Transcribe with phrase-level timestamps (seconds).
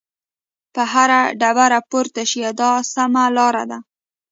[0.73, 3.77] په هره ډبره پورته شئ دا سمه لار ده.